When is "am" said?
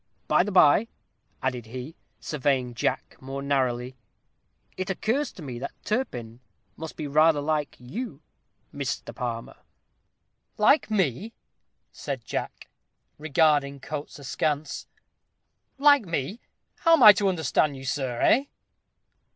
16.93-17.03